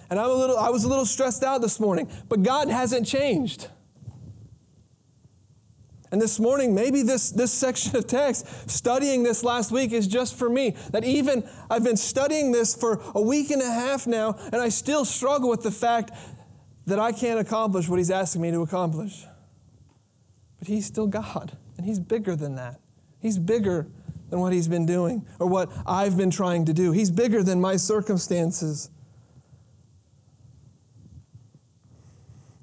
[0.08, 3.06] And I'm a little, I was a little stressed out this morning, but God hasn't
[3.06, 3.68] changed.
[6.10, 10.38] And this morning, maybe this, this section of text, studying this last week, is just
[10.38, 10.74] for me.
[10.92, 14.70] That even I've been studying this for a week and a half now, and I
[14.70, 16.12] still struggle with the fact
[16.86, 19.24] that I can't accomplish what He's asking me to accomplish.
[20.60, 22.80] But He's still God, and He's bigger than that.
[23.20, 23.88] He's bigger
[24.30, 26.92] than what He's been doing or what I've been trying to do.
[26.92, 28.90] He's bigger than my circumstances.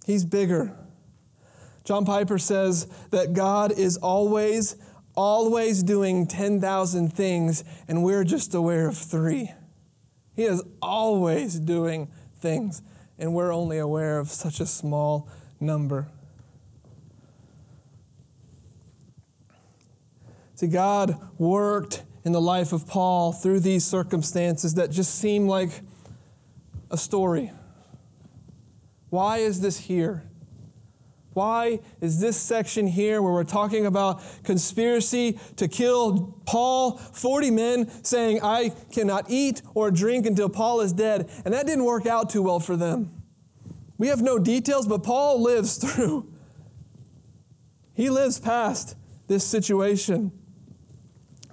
[0.06, 0.76] He's bigger.
[1.84, 4.76] John Piper says that God is always,
[5.16, 9.52] always doing 10,000 things, and we're just aware of three.
[10.36, 12.82] He is always doing things,
[13.20, 16.08] and we're only aware of such a small number.
[20.56, 25.82] See, God worked in the life of Paul through these circumstances that just seem like
[26.92, 27.52] a story.
[29.10, 30.24] Why is this here?
[31.34, 36.98] Why is this section here where we're talking about conspiracy to kill Paul?
[36.98, 41.30] 40 men saying, I cannot eat or drink until Paul is dead.
[41.44, 43.12] And that didn't work out too well for them.
[43.98, 46.32] We have no details, but Paul lives through.
[47.96, 48.96] He lives past
[49.28, 50.32] this situation.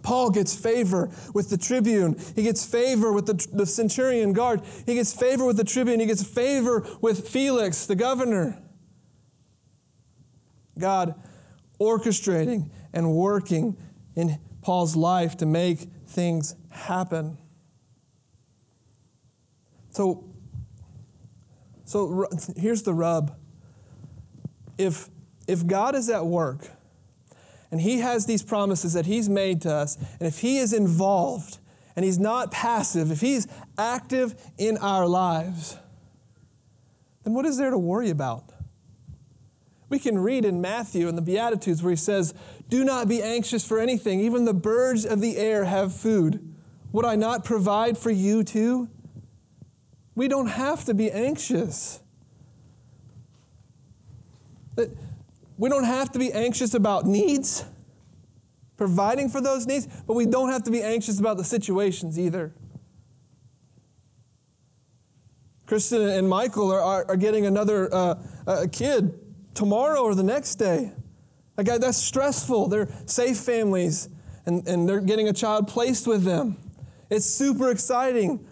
[0.02, 2.16] Paul gets favor with the tribune.
[2.34, 4.62] He gets favor with the, the centurion guard.
[4.86, 6.00] He gets favor with the tribune.
[6.00, 8.58] He gets favor with Felix, the governor.
[10.78, 11.14] God
[11.80, 13.76] orchestrating and working
[14.14, 17.38] in Paul's life to make things happen.
[19.90, 20.24] So,
[21.84, 23.36] so here's the rub.
[24.78, 25.08] If,
[25.46, 26.70] if God is at work
[27.70, 31.58] and He has these promises that He's made to us, and if He is involved
[31.96, 33.46] and He's not passive, if He's
[33.78, 35.76] active in our lives,
[37.24, 38.52] then what is there to worry about?
[39.90, 42.32] We can read in Matthew in the Beatitudes where he says,
[42.68, 44.20] Do not be anxious for anything.
[44.20, 46.54] Even the birds of the air have food.
[46.92, 48.88] Would I not provide for you too?
[50.14, 52.00] We don't have to be anxious.
[55.60, 57.66] We don't have to be anxious about needs,
[58.78, 62.54] providing for those needs, but we don't have to be anxious about the situations either.
[65.66, 69.20] Kristen and Michael are, are, are getting another uh, kid
[69.52, 70.92] tomorrow or the next day.
[71.58, 72.68] Like, that's stressful.
[72.68, 74.08] They're safe families,
[74.46, 76.56] and, and they're getting a child placed with them.
[77.10, 78.48] It's super exciting,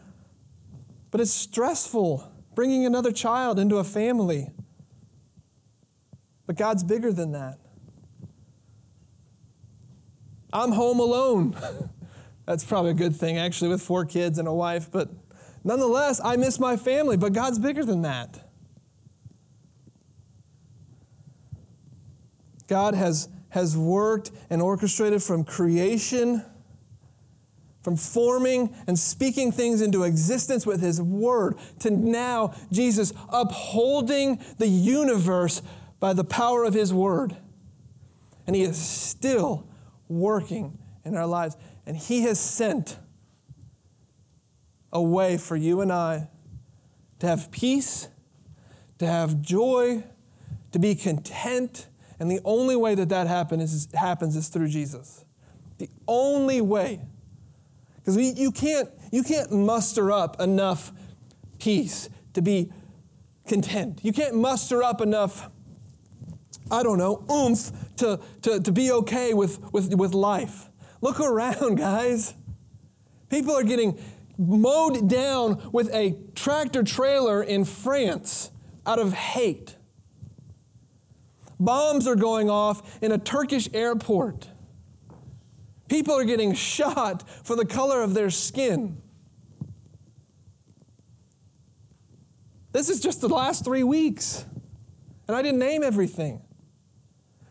[1.11, 4.51] but it's stressful bringing another child into a family.
[6.49, 7.59] But God's bigger than that.
[10.51, 11.55] I'm home alone.
[12.47, 15.11] That's probably a good thing, actually, with four kids and a wife, but
[15.63, 18.49] nonetheless, I miss my family, but God's bigger than that.
[22.67, 26.43] God has, has worked and orchestrated from creation,
[27.83, 34.67] from forming and speaking things into existence with His Word, to now Jesus upholding the
[34.67, 35.61] universe
[36.01, 37.37] by the power of His Word.
[38.47, 39.67] And He is still
[40.09, 41.57] working in our lives.
[41.87, 42.99] And He has sent
[44.93, 46.29] a way for you and I
[47.19, 48.09] to have peace,
[48.99, 50.05] to have joy,
[50.73, 51.89] to be content
[52.21, 55.25] and the only way that that happen is, happens is through Jesus.
[55.79, 57.01] The only way.
[57.97, 60.93] Because you can't, you can't muster up enough
[61.59, 62.73] peace to be
[63.47, 64.01] content.
[64.03, 65.51] You can't muster up enough,
[66.71, 70.69] I don't know, oomph to, to, to be okay with, with, with life.
[71.01, 72.35] Look around, guys.
[73.29, 73.99] People are getting
[74.39, 78.51] mowed down with a tractor trailer in France
[78.87, 79.77] out of hate.
[81.61, 84.49] Bombs are going off in a Turkish airport.
[85.89, 89.01] People are getting shot for the color of their skin.
[92.73, 94.45] This is just the last three weeks.
[95.27, 96.43] And I didn't name everything.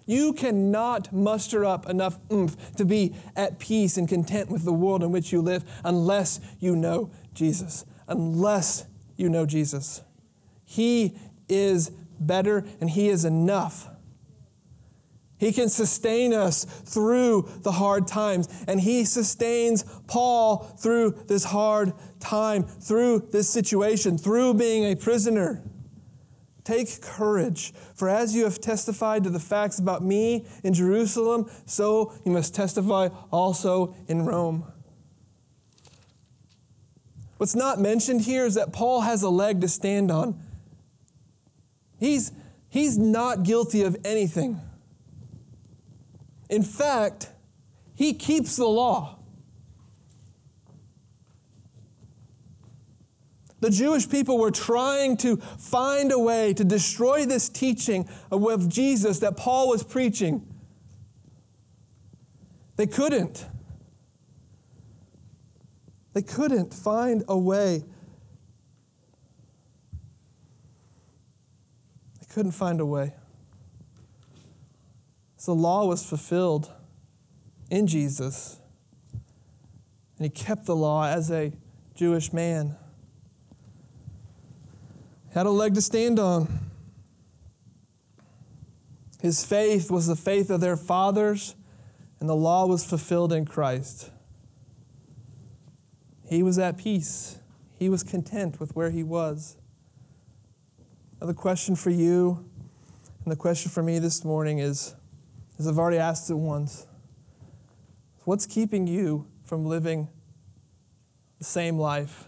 [0.07, 5.03] You cannot muster up enough oomph to be at peace and content with the world
[5.03, 7.85] in which you live unless you know Jesus.
[8.07, 8.85] Unless
[9.17, 10.01] you know Jesus.
[10.63, 11.17] He
[11.49, 13.89] is better and He is enough.
[15.37, 18.47] He can sustain us through the hard times.
[18.67, 25.61] And He sustains Paul through this hard time, through this situation, through being a prisoner.
[26.67, 32.11] Take courage, for as you have testified to the facts about me in Jerusalem, so
[32.25, 34.69] you must testify also in Rome.
[37.37, 40.37] What's not mentioned here is that Paul has a leg to stand on.
[42.01, 42.33] He's,
[42.67, 44.59] he's not guilty of anything.
[46.49, 47.29] In fact,
[47.95, 49.16] he keeps the law.
[53.59, 59.19] The Jewish people were trying to find a way to destroy this teaching of Jesus
[59.19, 60.45] that Paul was preaching.
[62.75, 63.45] They couldn't.
[66.13, 67.83] They couldn't find a way.
[72.19, 73.13] They couldn't find a way.
[75.37, 76.71] So the law was fulfilled
[77.71, 78.59] in Jesus.
[80.17, 81.53] And he kept the law as a
[81.95, 82.75] Jewish man.
[85.37, 86.47] Had a leg to stand on.
[89.21, 91.53] His faith was the faith of their fathers,
[92.19, 94.09] and the law was fulfilled in Christ.
[96.27, 97.37] He was at peace.
[97.77, 99.57] He was content with where he was.
[101.21, 102.43] Now, the question for you
[103.23, 104.95] and the question for me this morning is,
[105.59, 106.87] as I've already asked it once,
[108.23, 110.07] what's keeping you from living
[111.37, 112.25] the same life,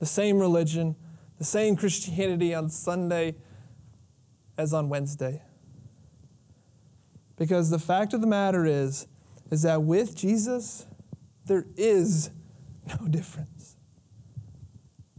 [0.00, 0.96] the same religion,
[1.38, 3.36] the same Christianity on Sunday
[4.56, 5.42] as on Wednesday?
[7.36, 9.06] Because the fact of the matter is,
[9.50, 10.86] is that with Jesus,
[11.46, 12.30] there is
[13.00, 13.76] no difference.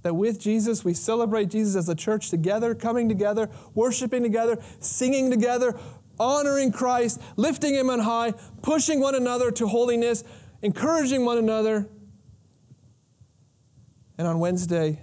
[0.04, 5.30] That with Jesus, we celebrate Jesus as a church together, coming together, worshiping together, singing
[5.30, 5.78] together,
[6.20, 10.24] honoring Christ, lifting Him on high, pushing one another to holiness,
[10.62, 11.90] encouraging one another.
[14.18, 15.00] And on Wednesday,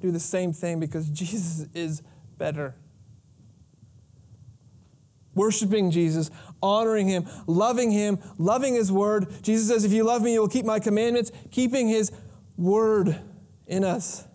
[0.00, 2.02] do the same thing because Jesus is
[2.38, 2.74] better.
[5.34, 6.30] Worshiping Jesus,
[6.60, 9.28] honoring Him, loving Him, loving His Word.
[9.42, 12.10] Jesus says, If you love me, you will keep my commandments, keeping His
[12.56, 13.16] Word
[13.66, 14.26] in us.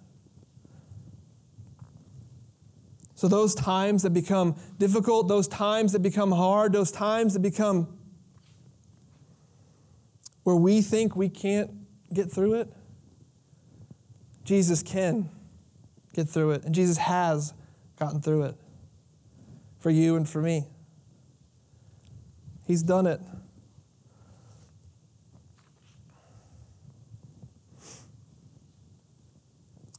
[3.16, 7.98] So, those times that become difficult, those times that become hard, those times that become
[10.44, 11.72] where we think we can't
[12.14, 12.74] get through it,
[14.44, 15.30] Jesus can
[16.16, 16.64] get through it.
[16.64, 17.54] And Jesus has
[18.00, 18.56] gotten through it
[19.80, 20.66] for you and for me.
[22.66, 23.20] He's done it.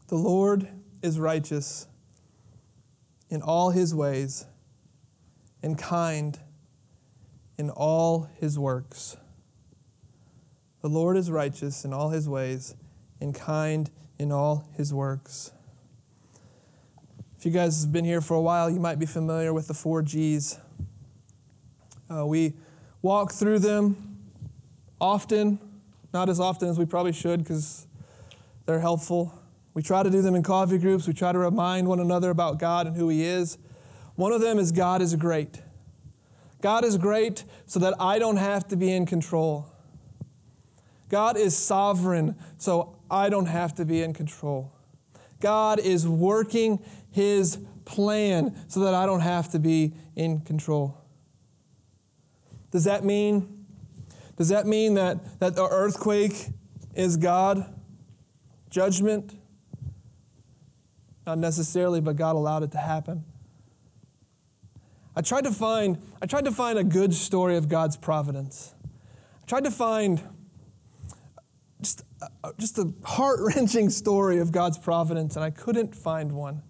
[0.08, 0.68] The Lord
[1.02, 1.86] is righteous
[3.28, 4.46] in all his ways
[5.62, 6.38] and kind
[7.58, 9.16] in all his works.
[10.80, 12.76] The Lord is righteous in all his ways
[13.20, 15.52] and kind in all his works.
[17.46, 20.02] You guys have been here for a while, you might be familiar with the four
[20.02, 20.58] G's.
[22.12, 22.54] Uh, we
[23.02, 24.18] walk through them
[25.00, 25.60] often,
[26.12, 27.86] not as often as we probably should because
[28.64, 29.32] they're helpful.
[29.74, 31.06] We try to do them in coffee groups.
[31.06, 33.58] We try to remind one another about God and who He is.
[34.16, 35.62] One of them is God is great.
[36.62, 39.70] God is great so that I don't have to be in control.
[41.08, 44.72] God is sovereign so I don't have to be in control.
[45.40, 46.82] God is working
[47.16, 51.02] His plan so that I don't have to be in control.
[52.70, 53.56] Does that mean
[54.36, 56.48] does that mean that, that the earthquake
[56.94, 57.72] is God?
[58.68, 59.32] Judgment?
[61.26, 63.24] Not necessarily, but God allowed it to happen.
[65.16, 68.74] I tried to find, I tried to find a good story of God's providence.
[69.42, 70.22] I tried to find
[71.80, 72.04] just,
[72.58, 76.62] just a heart wrenching story of God's providence, and I couldn't find one.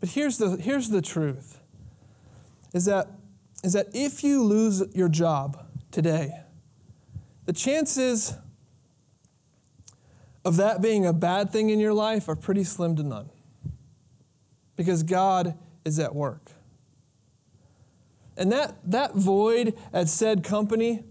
[0.00, 1.60] But here's the, here's the truth
[2.72, 3.08] is that,
[3.62, 6.40] is that if you lose your job today,
[7.44, 8.34] the chances
[10.44, 13.28] of that being a bad thing in your life are pretty slim to none
[14.76, 16.52] because God is at work.
[18.36, 21.04] And that, that void at said company,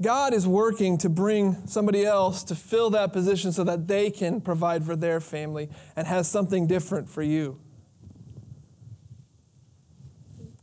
[0.00, 4.40] God is working to bring somebody else to fill that position so that they can
[4.40, 7.60] provide for their family and has something different for you.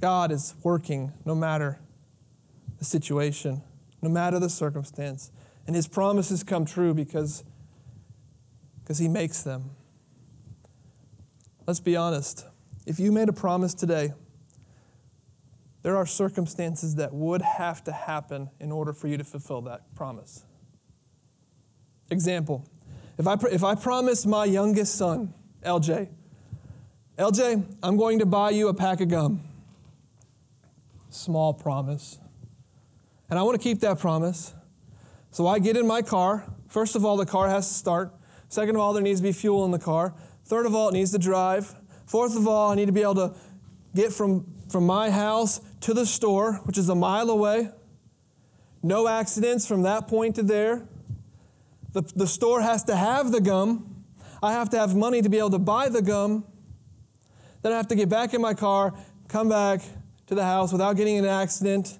[0.01, 1.79] God is working no matter
[2.77, 3.61] the situation,
[4.01, 5.31] no matter the circumstance.
[5.67, 7.43] And his promises come true because,
[8.81, 9.71] because he makes them.
[11.67, 12.45] Let's be honest.
[12.85, 14.13] If you made a promise today,
[15.83, 19.95] there are circumstances that would have to happen in order for you to fulfill that
[19.95, 20.43] promise.
[22.09, 22.65] Example
[23.19, 26.07] if I, if I promise my youngest son, LJ,
[27.17, 29.43] LJ, I'm going to buy you a pack of gum.
[31.09, 32.19] Small promise.
[33.29, 34.53] And I want to keep that promise.
[35.31, 36.45] So I get in my car.
[36.67, 38.13] First of all, the car has to start.
[38.47, 40.13] Second of all, there needs to be fuel in the car.
[40.45, 41.75] Third of all, it needs to drive.
[42.05, 43.35] Fourth of all, I need to be able to
[43.95, 47.69] get from, from my house to the store, which is a mile away.
[48.81, 50.87] No accidents from that point to there.
[51.93, 54.05] The, the store has to have the gum.
[54.41, 56.45] I have to have money to be able to buy the gum.
[57.61, 58.93] Then I have to get back in my car,
[59.27, 59.81] come back
[60.29, 61.97] to the house without getting in an accident,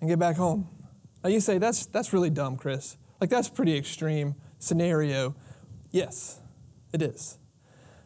[0.00, 0.66] and get back home.
[1.22, 2.96] Now you say, that's, that's really dumb, Chris.
[3.20, 5.36] Like, that's pretty extreme scenario.
[5.90, 6.40] Yes,
[6.90, 7.36] it is.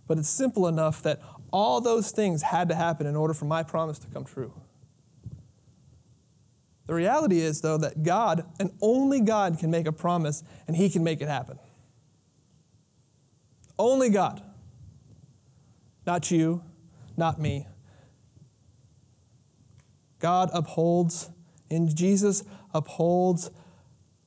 [0.08, 1.20] But it's simple enough that
[1.52, 4.52] all those things had to happen in order for my promise to come true.
[6.86, 10.90] The reality is, though, that God, and only God, can make a promise and He
[10.90, 11.60] can make it happen.
[13.78, 14.42] Only God.
[16.04, 16.64] Not you,
[17.16, 17.68] not me.
[20.24, 21.28] God upholds
[21.70, 23.50] And Jesus upholds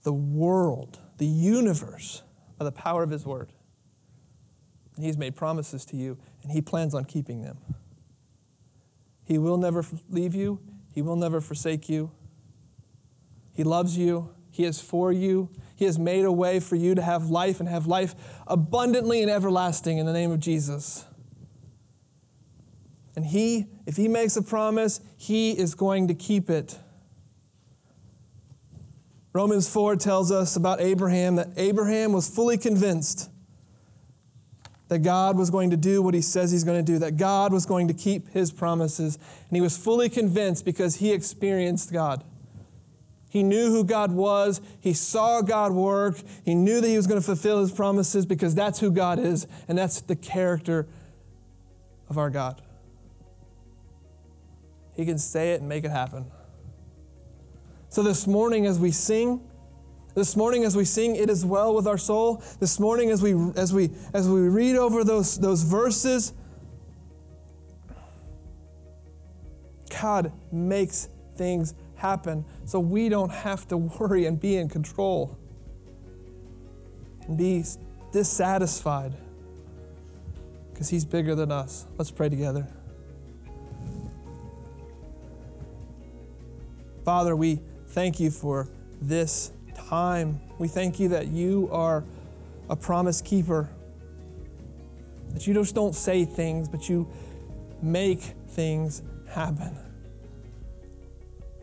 [0.03, 2.21] the world, the universe,
[2.59, 3.51] by the power of his word.
[4.95, 7.57] And he's made promises to you, and he plans on keeping them.
[9.25, 10.59] He will never leave you,
[10.93, 12.11] he will never forsake you.
[13.53, 15.49] He loves you, he is for you.
[15.75, 18.13] He has made a way for you to have life and have life
[18.45, 21.05] abundantly and everlasting in the name of Jesus.
[23.15, 26.77] And he, if he makes a promise, he is going to keep it.
[29.31, 33.29] Romans 4 tells us about Abraham that Abraham was fully convinced
[34.89, 37.53] that God was going to do what he says he's going to do, that God
[37.53, 39.15] was going to keep his promises.
[39.15, 42.25] And he was fully convinced because he experienced God.
[43.29, 44.59] He knew who God was.
[44.81, 46.17] He saw God work.
[46.43, 49.47] He knew that he was going to fulfill his promises because that's who God is,
[49.69, 50.87] and that's the character
[52.09, 52.61] of our God.
[54.97, 56.25] He can say it and make it happen.
[57.89, 59.39] So this morning, as we sing,
[60.15, 62.41] this morning as we sing it is well with our soul.
[62.59, 66.33] This morning as we as we as we read over those those verses
[70.01, 72.43] god makes things happen.
[72.65, 75.37] So we don't have to worry and be in control
[77.27, 77.63] and be
[78.11, 79.13] dissatisfied
[80.73, 81.85] because he's bigger than us.
[81.95, 82.67] Let's pray together
[87.07, 87.57] father we
[87.91, 88.67] thank you for
[89.01, 90.41] this time.
[90.59, 92.03] We thank you that you are
[92.69, 93.69] a promise keeper,
[95.29, 97.09] that you just don't say things, but you
[97.81, 99.73] make things happen.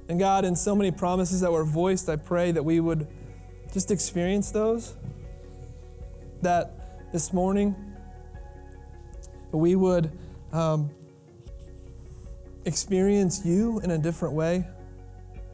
[0.08, 3.06] And God, in so many promises that were voiced, I pray that we would
[3.70, 4.96] just experience those.
[6.40, 7.76] That this morning,
[9.52, 10.10] we would
[10.54, 10.88] um,
[12.64, 14.66] experience you in a different way.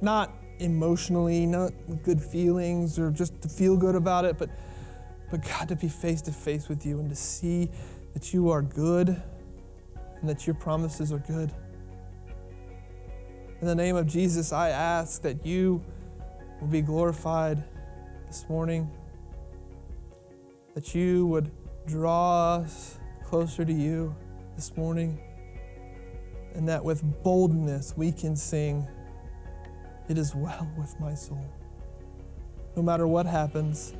[0.01, 1.73] Not emotionally, not
[2.03, 4.51] good feelings or just to feel good about it, but,
[5.31, 7.71] but God, to be face to face with you and to see
[8.15, 11.53] that you are good and that your promises are good.
[13.61, 15.83] In the name of Jesus, I ask that you
[16.61, 17.63] will be glorified
[18.27, 18.91] this morning,
[20.75, 21.51] that you would
[21.87, 24.15] draw us closer to you
[24.57, 25.21] this morning,
[26.55, 28.87] and that with boldness we can sing.
[30.11, 31.49] It is well with my soul.
[32.75, 33.95] No matter what happens,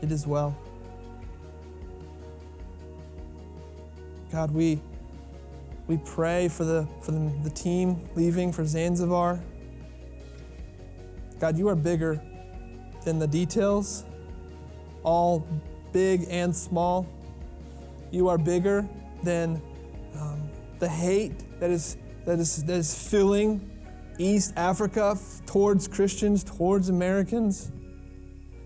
[0.00, 0.56] it is well.
[4.30, 4.80] God, we,
[5.88, 9.40] we pray for, the, for the, the team leaving for Zanzibar.
[11.40, 12.22] God, you are bigger
[13.04, 14.04] than the details,
[15.02, 15.44] all
[15.90, 17.08] big and small.
[18.12, 18.88] You are bigger
[19.24, 19.60] than
[20.14, 23.68] um, the hate that is, that, is, that is filling
[24.18, 27.70] East Africa towards Christians, towards Americans.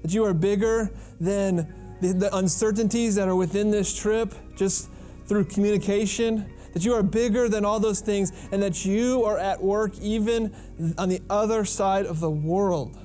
[0.03, 0.91] That you are bigger
[1.21, 4.91] than the, the, uncertainties that are within this trip just
[5.27, 6.51] through communication.
[6.73, 10.55] That you are bigger than all those things, and that you are at work even
[10.97, 12.97] on the other side of the world.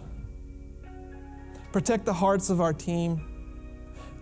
[1.71, 3.21] Protect the hearts of our team.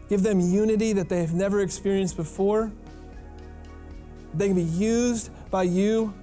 [0.10, 2.72] Give them unity that they have never experienced before.
[4.34, 6.14] They can be used by you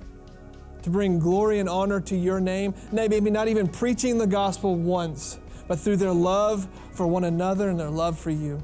[0.83, 2.75] to bring glory and honor to your name.
[2.93, 7.79] Maybe not even preaching the gospel once, but through their love for one another and
[7.79, 8.63] their love for you.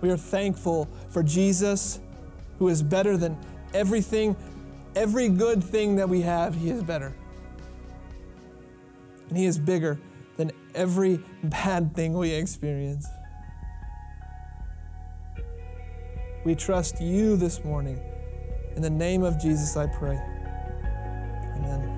[0.00, 2.00] We are thankful for Jesus,
[2.58, 3.36] who is better than
[3.74, 4.36] everything,
[4.94, 7.14] every good thing that we have, He is better.
[9.28, 9.98] And He is bigger
[10.36, 13.06] than every bad thing we experience.
[16.44, 17.98] We trust you this morning
[18.76, 20.20] in the name of Jesus, I pray.
[21.56, 21.95] Amen.